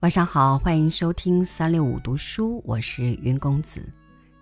[0.00, 3.88] 晚上好，欢迎收听三六五读书，我是云公子。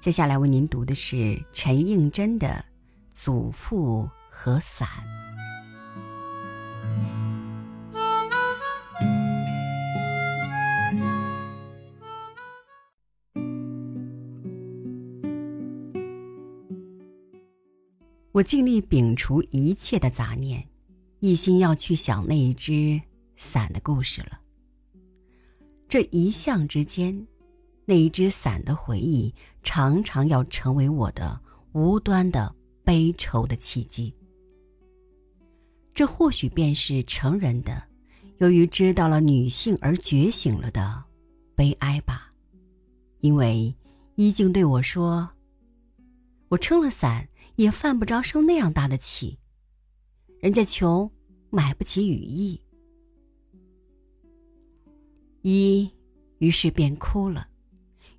[0.01, 2.47] 接下来为您读的是陈应真的
[3.13, 4.89] 《祖父和伞》。
[18.39, 20.65] 我尽力摒除一切的杂念，
[21.19, 23.01] 一心要去想那一只
[23.35, 24.39] 伞的故事了。
[25.89, 27.27] 这一向之间，
[27.85, 31.41] 那一只伞的回忆，常常要成为我的
[31.73, 32.55] 无端的
[32.85, 34.15] 悲愁的契机。
[35.93, 37.83] 这或许便是成人的，
[38.37, 41.03] 由于知道了女性而觉醒了的
[41.57, 42.33] 悲哀吧。
[43.19, 43.75] 因为
[44.15, 45.29] 依静对我说
[46.51, 49.37] ：“我撑了伞。”也犯不着生那样大的气，
[50.39, 51.11] 人家穷，
[51.51, 52.63] 买不起雨衣。
[55.43, 55.91] 一，
[56.39, 57.49] 于是便哭了。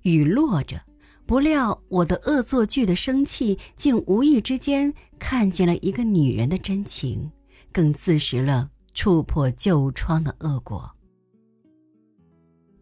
[0.02, 0.82] 雨落着，
[1.24, 7.30] 不料我的恶作剧的生气，竟无意之间看见了一个女人的真情，
[7.72, 10.90] 更自食了触破旧疮的恶果。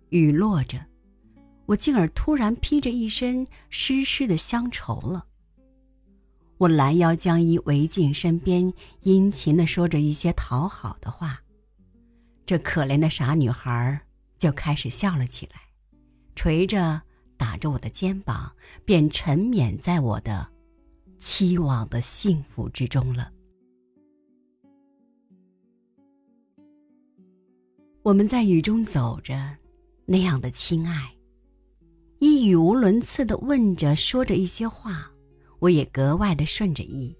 [0.08, 0.84] 雨落着，
[1.66, 5.27] 我竟而突然披着一身湿湿的乡愁了。
[6.58, 11.40] 我拦腰将衣围进身边，殷勤的说着一些讨好的话。
[12.44, 14.00] 这可怜的傻女孩
[14.38, 15.60] 就开始笑了起来，
[16.34, 17.00] 捶着
[17.36, 18.50] 打着我的肩膀，
[18.84, 20.48] 便沉湎在我的
[21.18, 23.30] 期望的幸福之中了。
[28.02, 29.56] 我们在雨中走着，
[30.06, 31.14] 那样的亲爱，
[32.18, 35.08] 一语无伦次的问着，说着一些话。
[35.58, 37.14] 我也格外的顺着一。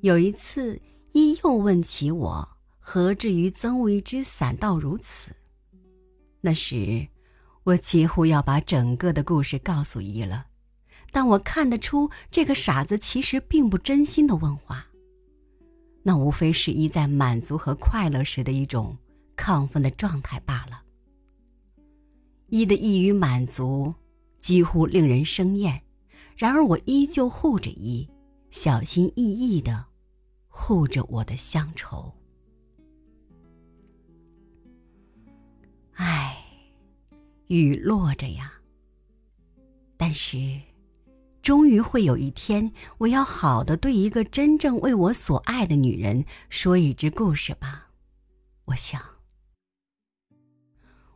[0.00, 0.80] 有一次，
[1.12, 5.30] 一又问起我何至于憎恶一只伞到如此？
[6.40, 7.06] 那时，
[7.64, 10.46] 我几乎要把整个的故事告诉一了，
[11.12, 14.86] 但我看得出这个傻子其实并不真心的问话。
[16.02, 18.96] 那无非是一在满足和快乐时的一种
[19.36, 20.82] 亢奋的状态罢了。
[22.48, 23.94] 一的易于满足，
[24.40, 25.82] 几乎令人生厌。
[26.40, 28.08] 然而，我依旧护着一，
[28.50, 29.84] 小心翼翼的
[30.48, 32.10] 护着我的乡愁。
[35.96, 36.42] 唉，
[37.48, 38.54] 雨落着呀。
[39.98, 40.58] 但是，
[41.42, 47.90] 终于会有一天，我要好的对一个真正为我所爱的女人说一只故事吧。
[48.64, 48.98] 我想，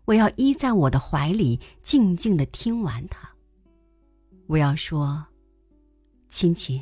[0.05, 3.34] 我要依在我的怀里，静静的听完它。
[4.47, 5.25] 我要说，
[6.29, 6.79] 亲亲，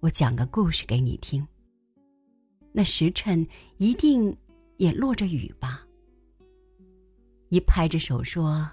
[0.00, 1.46] 我讲个故事给你听。
[2.72, 4.34] 那时辰一定
[4.78, 5.86] 也落着雨吧？
[7.50, 8.70] 一拍着手说：“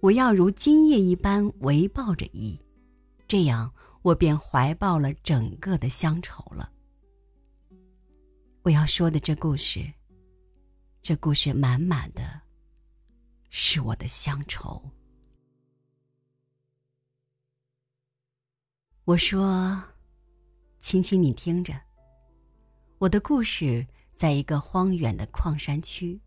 [0.00, 2.58] 我要如今夜一般围抱着一，
[3.26, 6.72] 这样我便怀抱了整个的乡愁了。
[8.62, 9.84] 我要说的这故事，
[11.02, 12.47] 这故事满满的。
[13.50, 14.82] 是我的乡愁。
[19.04, 19.82] 我说
[20.80, 21.72] ：“亲亲，你听着，
[22.98, 26.20] 我的故事在一个荒远的矿山区，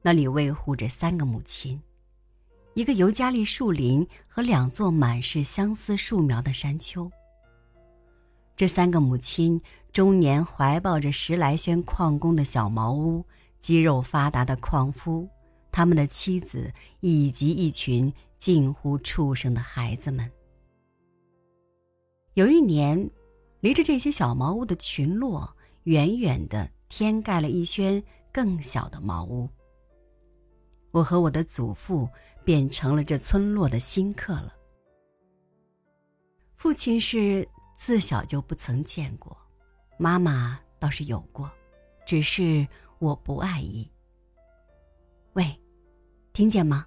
[0.00, 1.82] 那里维护着三个母亲，
[2.72, 7.10] 一个尤加利树林和两座满是相思树苗的山丘。
[8.56, 9.60] 这三个母亲
[9.92, 13.24] 终年怀抱着十来轩矿工的小茅屋，
[13.58, 15.28] 肌肉发达的矿夫。”
[15.70, 20.30] 他们的妻子以及一群近乎畜生的孩子们。
[22.34, 23.10] 有一年，
[23.60, 28.02] 离着这些小茅屋的群落远远的，添盖了一圈
[28.32, 29.48] 更小的茅屋。
[30.90, 32.08] 我和我的祖父
[32.44, 34.54] 便成了这村落的新客了。
[36.56, 39.36] 父亲是自小就不曾见过，
[39.98, 41.50] 妈妈倒是有过，
[42.06, 42.66] 只是
[42.98, 43.88] 我不爱意。
[45.34, 45.60] 喂，
[46.32, 46.86] 听见吗？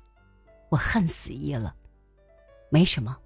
[0.70, 1.76] 我恨死一了。
[2.70, 3.18] 没什么，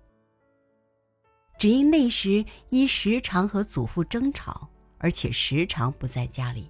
[1.57, 4.67] 只因那时一时常和祖父争吵，
[4.97, 6.69] 而且时常不在家里。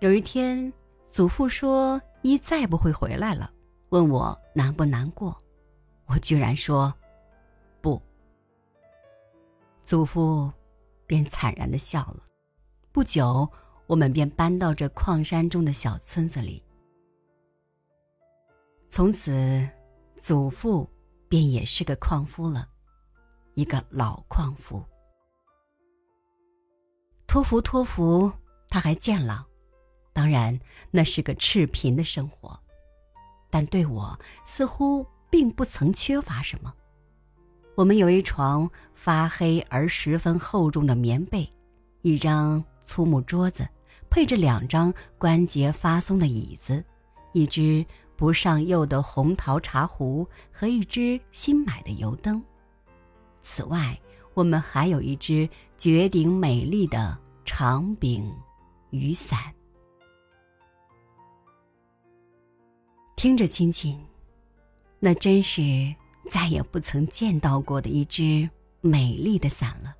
[0.00, 0.72] 有一天，
[1.10, 3.52] 祖父说一再不会回来了，
[3.88, 5.36] 问我难不难过。
[6.06, 6.94] 我居然说
[7.80, 8.00] 不。
[9.82, 10.52] 祖父
[11.06, 12.22] 便惨然的笑了。
[12.92, 13.48] 不久。
[13.88, 16.62] 我们便搬到这矿山中的小村子里。
[18.86, 19.66] 从此，
[20.20, 20.88] 祖父
[21.28, 22.68] 便也是个矿夫了，
[23.54, 24.84] 一个老矿夫。
[27.26, 28.30] 托福托福，
[28.68, 29.44] 他还健朗，
[30.12, 30.58] 当然
[30.90, 32.58] 那是个赤贫的生活，
[33.50, 36.74] 但对我似乎并不曾缺乏什么。
[37.74, 41.50] 我们有一床发黑而十分厚重的棉被，
[42.02, 43.66] 一张粗木桌子，
[44.10, 46.84] 配着两张关节发松的椅子，
[47.32, 47.84] 一只
[48.16, 52.42] 不上釉的红陶茶壶和一只新买的油灯。
[53.42, 53.98] 此外，
[54.34, 58.34] 我们还有一只绝顶美丽的长柄
[58.90, 59.38] 雨伞。
[63.16, 63.98] 听着，亲亲，
[64.98, 65.94] 那真是。
[66.30, 68.46] 再也不曾见到过的一只
[68.82, 69.96] 美丽的伞了。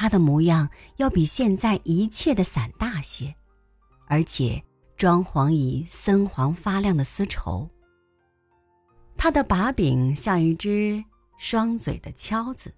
[0.00, 3.34] 它的模样要比现在一切的伞大些，
[4.06, 4.62] 而且
[4.96, 7.68] 装潢以森黄发亮的丝绸。
[9.16, 11.02] 它的把柄像一只
[11.36, 12.72] 双嘴的敲子，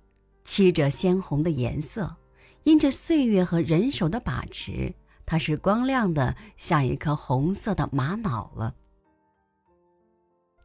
[0.45, 2.17] 漆着鲜红的颜色。
[2.63, 4.91] 因着岁月和人手的把持，
[5.27, 8.75] 它是光亮的，像一颗红色的玛瑙了。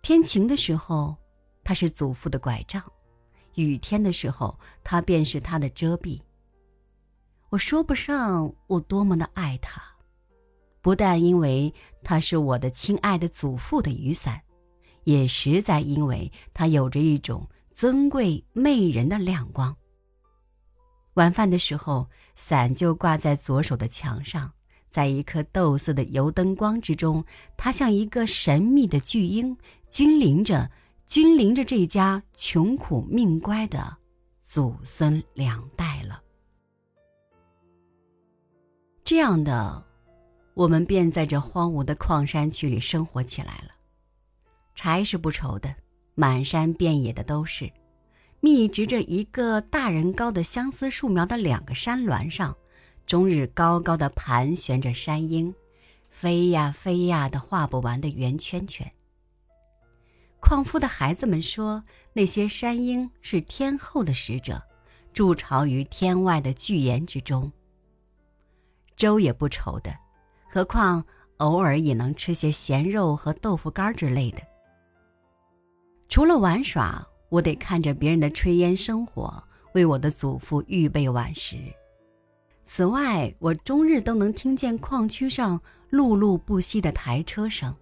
[0.02, 1.18] 天晴的时候。
[1.66, 2.82] 它是祖父的拐杖，
[3.56, 6.22] 雨天的时候，它便是他的遮蔽。
[7.56, 9.82] 我说不上我多么的爱他，
[10.82, 11.74] 不但因为
[12.04, 14.42] 他是我的亲爱的祖父的雨伞，
[15.06, 19.74] 也实在因为他有着一种尊贵媚人的亮光。
[21.14, 24.52] 晚饭的时候，伞就挂在左手的墙上，
[24.90, 27.24] 在一颗豆色的油灯光之中，
[27.56, 29.56] 它像一个神秘的巨婴，
[29.90, 30.70] 君临着。
[31.06, 33.96] 君临着这家穷苦命乖的
[34.42, 36.22] 祖孙两代了。
[39.06, 39.86] 这样的，
[40.56, 43.70] 我们便在这荒芜的矿山区里生活起来了。
[44.74, 45.76] 柴是不愁的，
[46.16, 47.72] 满山遍野的都是。
[48.40, 52.58] 密植着一个大人高的相思树苗的两个山峦上，
[53.06, 55.54] 终日高高的盘旋着山鹰，
[56.10, 58.92] 飞呀飞呀的画不完的圆圈圈。
[60.40, 64.60] 矿夫的孩子们说：“那些山鹰是天后的使者，
[65.14, 67.52] 筑巢于天外的巨岩之中。”
[68.96, 69.94] 粥也不愁的，
[70.50, 71.04] 何况
[71.38, 74.40] 偶尔也能吃些咸肉和豆腐干之类的。
[76.08, 79.44] 除了玩耍，我得看着别人的炊烟生火，
[79.74, 81.58] 为我的祖父预备晚食。
[82.64, 85.60] 此外，我终日都能听见矿区上
[85.92, 87.76] 碌碌不息的台车声。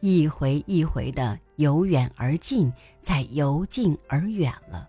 [0.00, 4.88] 一回一回的由远而近，再由近而远了。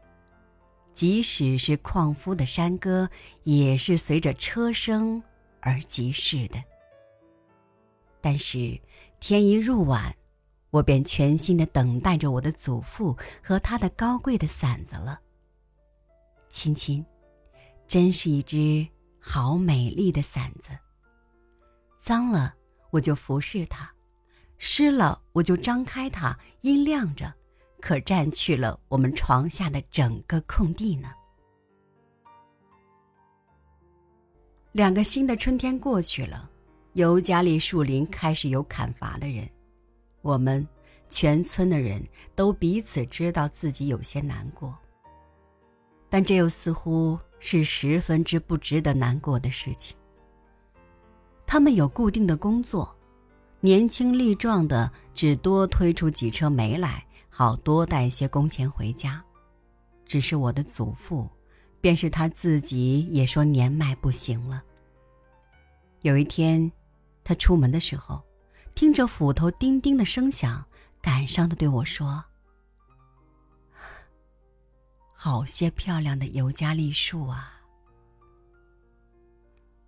[0.94, 3.10] 即使是矿夫的山歌，
[3.44, 5.22] 也是随着车声
[5.62, 6.62] 而即逝的。
[8.20, 8.80] 但是
[9.20, 10.16] 天一入晚，
[10.70, 15.20] 我便全心的等待着我的祖父和他的高贵的伞子了。
[16.50, 17.06] 亲亲，
[17.88, 18.88] 真是一只
[19.20, 20.72] 好美丽的伞子。
[22.00, 22.54] 脏了，
[22.90, 23.90] 我就服侍它。
[24.58, 27.34] 湿了，我就张开它，阴亮着，
[27.80, 31.12] 可占去了我们床下的整个空地呢。
[34.74, 36.50] 两个新的春天过去了，
[36.94, 39.46] 尤加利树林开始有砍伐的人，
[40.22, 40.66] 我们
[41.10, 42.02] 全村的人
[42.36, 44.74] 都彼此知道自己有些难过，
[46.08, 49.96] 但这又似乎是十分之不值得难过的事情。
[51.46, 52.96] 他们有固定的工作。
[53.64, 59.24] 年轻力壮的，只多推出几车煤来，好多带些工钱回家。
[60.04, 61.30] 只是我的祖父，
[61.82, 64.64] 便是他自己也说年迈不行了。
[66.02, 66.72] 有一天，
[67.24, 68.22] 他出门的时候，
[68.76, 70.64] 听着斧头叮叮的声响，
[71.02, 72.24] 感伤的对我说
[75.14, 77.62] ：“好些漂亮的尤加利树啊！”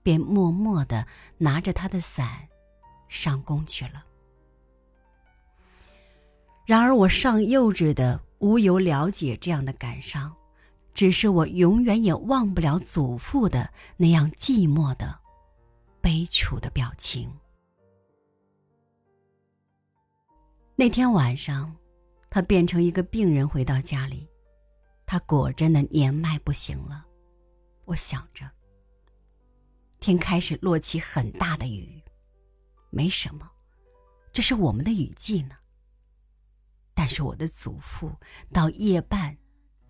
[0.03, 1.07] 便默默的
[1.38, 2.50] 拿着他的伞。
[3.09, 4.03] 上工去了。
[6.65, 10.35] 然而，我尚幼稚的无由了解这样的感伤，
[10.93, 15.19] 只是我永远也忘不了祖父的那样寂寞的、
[16.01, 17.31] 悲楚的表情。
[20.75, 21.75] 那天晚上，
[22.29, 24.27] 他变成一个病人回到家里，
[25.05, 27.05] 他果真的年迈不行了。
[27.85, 28.50] 我想着，
[30.00, 32.01] 天开始落起很大的雨。
[32.89, 33.50] 没什么，
[34.31, 35.55] 这是我们的雨季呢。
[36.93, 38.12] 但是我的祖父
[38.51, 39.35] 到夜半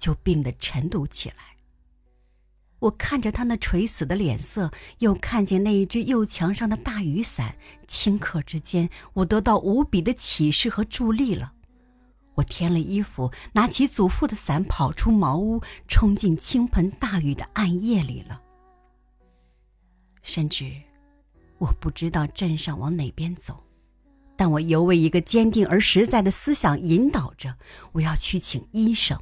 [0.04, 1.36] 就病得沉笃起来。
[2.80, 4.70] 我看着他那垂死的脸色，
[5.00, 7.56] 又看见那一只右墙上的大雨伞，
[7.88, 11.54] 顷刻之间，我得到无比的启示和助力了。
[12.36, 18.42] 我添了衣服，拿起祖父的伞，跑出茅屋，冲进倾盆大雨的暗夜里了。
[20.22, 20.70] 甚至，
[21.60, 23.64] 我不知道镇上往哪边走，
[24.36, 27.56] 但我犹为一个坚定而实在的思想引导着，
[27.94, 29.18] 我要去请医生。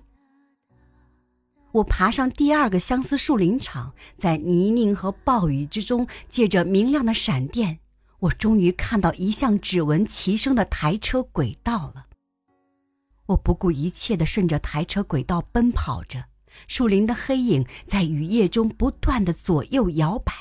[1.73, 7.79] 我爬上第二个相思树林场，在泥泞和暴雨之中，借着明亮的闪电，
[8.19, 12.07] 我终于看到一向只闻其声的台车轨道了。
[13.27, 16.25] 我不顾一切地顺着台车轨道奔跑着，
[16.67, 20.33] 树林的黑影在雨夜中不断的左右摇摆。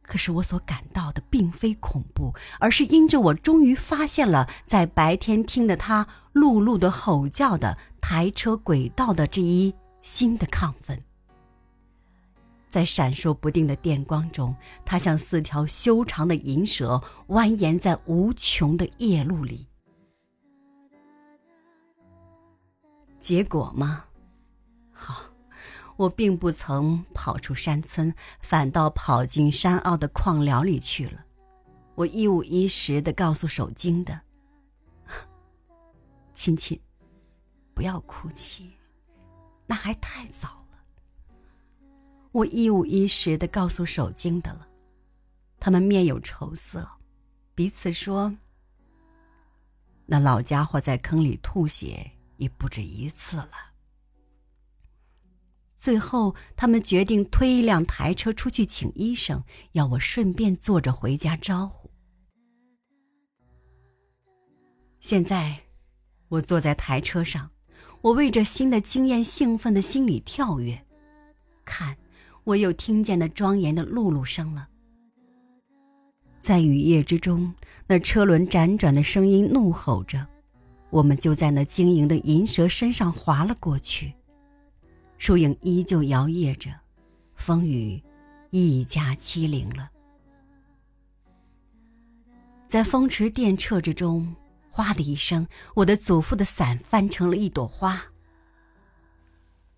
[0.00, 9.74] 可是我所感到的并非恐怖，而是因着我终于发现了在白天听得它碌碌的吼叫的台车轨道的这一
[10.06, 11.02] 新的亢奋。
[12.68, 19.66] 在闪烁不定的电光中，它像四条修长的银蛇，蜿蜒在无穷的夜路里。
[23.18, 24.04] 结果吗？
[24.92, 25.24] 好，
[25.96, 31.24] 我并不曾跑出山村，反倒跑进山坳的矿寮里去了。
[31.96, 34.20] 我一五一十的告诉守京的
[36.32, 36.80] 亲亲，
[37.74, 38.70] 不要哭泣，
[39.66, 40.84] 那还太早了。
[42.32, 44.68] 我一五一十的告诉守京的了，
[45.58, 46.88] 他们面有愁色，
[47.54, 48.36] 彼此说
[50.06, 53.50] ：“那老家伙在坑里吐血。”已不止一次了。
[55.74, 59.42] 最后，他们决定推一辆台车出去请医生，
[59.72, 61.90] 要我顺便坐着回家招呼。
[65.00, 65.58] 现在，
[66.28, 67.50] 我坐在台车上，
[68.06, 70.80] 我为这新的经验兴奋的心里跳跃。
[71.64, 71.96] 看，
[72.44, 74.68] 我又听见那庄严的辘辘声了。
[76.38, 77.52] 在雨夜之中，
[77.88, 80.24] 那车轮辗转的声音怒吼着。
[80.90, 84.14] 我们就在那晶莹的银蛇身上滑了过去，
[85.18, 86.70] 树影依旧摇曳着，
[87.34, 88.00] 风雨
[88.50, 89.90] 愈加凄凌了。
[92.68, 94.32] 在风驰电掣之中，
[94.76, 98.08] 哗的一声，我的祖父的伞翻成了一朵花。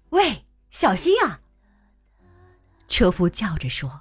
[0.08, 1.40] 喂，小心啊！
[2.88, 4.00] 车夫叫着说。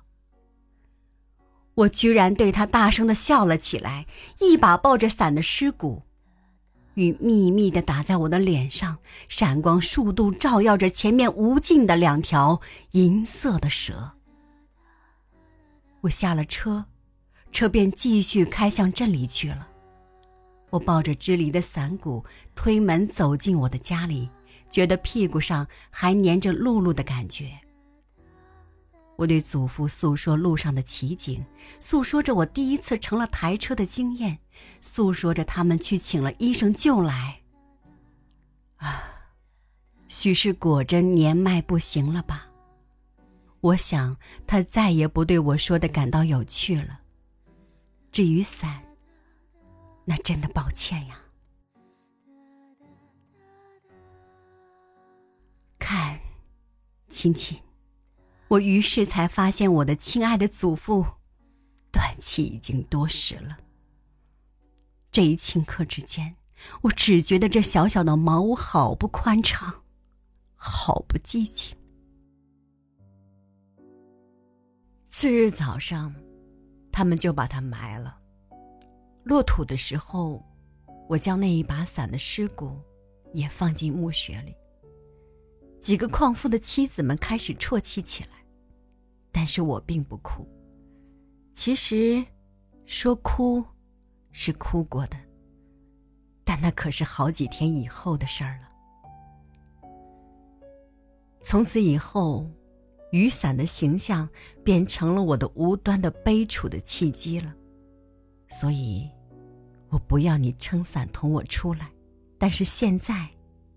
[1.75, 4.07] 我居然对他大声的笑了起来，
[4.39, 6.01] 一把抱着伞的尸骨。
[6.95, 8.97] 雨密密的打在我的脸上，
[9.29, 12.59] 闪光数度照耀着前面无尽的两条
[12.93, 14.13] 银色的蛇。
[16.01, 16.85] 我下了车，
[17.51, 19.67] 车便继续开向镇里去了。
[20.69, 22.23] 我抱着支离的伞骨，
[22.55, 24.29] 推门走进我的家里，
[24.69, 27.57] 觉得屁股上还粘着露露的感觉。
[29.15, 31.43] 我对祖父诉说路上的奇景，
[31.79, 34.37] 诉说着我第一次乘了台车的经验，
[34.81, 37.39] 诉说着他们去请了医生救来。
[38.75, 39.03] 啊，
[40.07, 42.47] 许是果真年迈不行了吧？
[43.61, 46.99] 我想他再也不对我说的感到有趣了。
[48.11, 48.83] 至于伞，
[50.09, 51.19] 那真的抱歉呀。
[55.77, 56.17] 看，
[57.09, 57.59] 亲亲。
[58.47, 61.05] 我于是才发现，我的亲爱的祖父，
[61.91, 63.57] 断气已经多时了。
[65.11, 66.37] 这一顷刻之间，
[66.83, 69.83] 我只觉得这小小的茅屋好不宽敞，
[70.55, 71.75] 好不寂静。
[75.09, 76.15] 次日早上，
[76.93, 78.17] 他们就把它埋了。
[79.27, 80.41] 落土的时候，
[81.09, 82.71] 我将那一把伞的尸骨
[83.33, 84.55] 也放进墓穴里。
[85.79, 88.29] 几个矿夫的妻子们开始啜泣起来。
[89.29, 90.47] 但是我并不哭。
[91.53, 92.25] 其实，
[92.87, 93.63] 说哭，
[94.31, 95.17] 是哭过的，
[96.43, 99.89] 但那可是好几天以后的事儿了。
[101.39, 102.49] 从此以后，
[103.11, 104.27] 雨伞的形象
[104.63, 107.53] 变成了我的无端的悲楚的契机了。
[108.49, 109.07] 所以，
[109.97, 111.91] 我不要你撑伞同我出来，
[112.37, 113.27] 但是现在，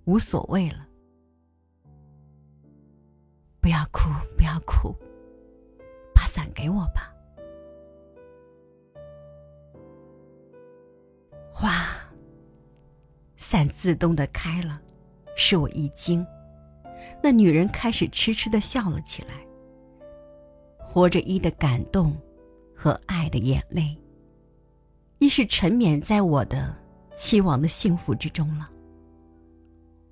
[0.04, 0.86] 无所谓了。
[3.58, 4.94] 不要哭，不要哭。
[6.14, 7.10] 把伞给我吧。
[11.54, 11.86] 哗，
[13.38, 14.78] 伞自动的开了，
[15.34, 16.24] 使我一惊。
[17.22, 19.42] 那女人开始痴痴的笑了起来。
[20.76, 22.14] 活着一的感动
[22.76, 23.96] 和爱的眼泪，
[25.20, 26.74] 一是沉湎在我的
[27.14, 28.68] 期望的幸福之中了。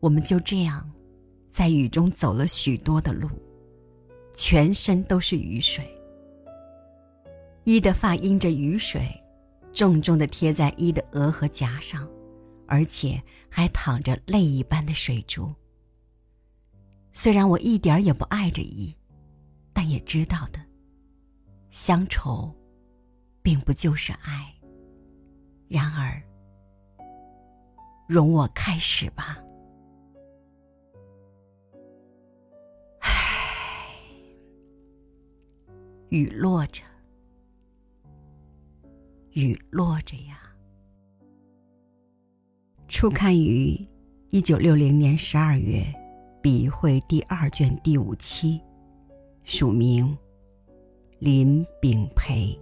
[0.00, 0.88] 我们就这样，
[1.48, 3.26] 在雨中走了许多的路，
[4.34, 5.82] 全身都是雨水。
[7.64, 9.08] 一的发因着雨水，
[9.72, 12.06] 重重的贴在一的额和颊上，
[12.66, 15.50] 而且还淌着泪一般的水珠。
[17.12, 18.94] 虽然我一点也不爱着伊，
[19.72, 20.60] 但也知道的，
[21.70, 22.54] 乡愁，
[23.40, 24.54] 并不就是爱。
[25.68, 26.22] 然而，
[28.06, 29.38] 容我开始吧。
[33.00, 33.10] 唉，
[36.08, 36.82] 雨落着，
[39.32, 40.40] 雨落着呀。
[42.88, 43.86] 初刊于
[44.30, 45.84] 一九六零年十二月，
[46.42, 48.58] 笔会第二卷第五期，
[49.44, 50.16] 署名
[51.18, 52.58] 林炳培。